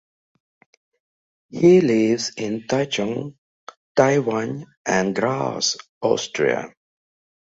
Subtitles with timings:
[1.51, 3.35] He lives in Taichung,
[3.95, 6.73] Taiwan and Graz, Austria.